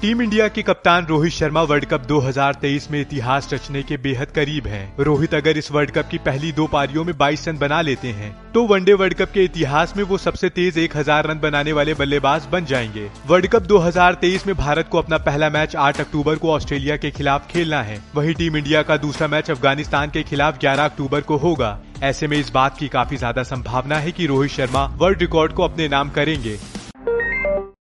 [0.00, 4.66] Team India के कप्तान Rohit Sharma world cup 2023 में इतिहास रचने के बेहद करीब
[4.66, 8.08] हैं। रोहित अगर इस वर्ल्ड कप की पहली दो पारियों में 22 रन बना लेते
[8.10, 11.94] हैं तो वनडे वर्ल्ड कप के इतिहास में वो सबसे तेज 1000 रन बनाने वाले
[11.94, 16.52] बल्लेबाज बन जाएँगे। वर्ल्ड कप 2023 में भारत को अपना पहला मैच 8 अक्टूबर को
[16.52, 20.84] ऑस्ट्रेलिया के खिलाफ खेलना है। वही टीम इंडिया का दूसरा मैच अफ़गानिस्तान के खिलाफ ग्यारह
[20.84, 24.86] अक्टूबर को होगा। ऐसे में इस बात की काफ़ी ज़्यादा संभावना है की रोहित शर्मा
[24.98, 26.58] वर्ल्ड रिकॉर्ड को अपने नाम करेंगे।